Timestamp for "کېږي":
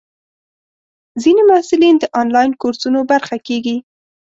3.47-3.77